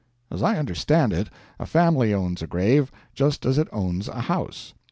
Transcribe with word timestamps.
As 0.31 0.41
I 0.41 0.57
understand 0.57 1.13
it, 1.13 1.29
a 1.59 1.67
family 1.67 2.11
owns 2.11 2.41
a 2.41 2.47
grave, 2.47 2.91
just 3.13 3.45
as 3.45 3.59
it 3.59 3.67
owns 3.71 4.07
a 4.07 4.21
house. 4.21 4.73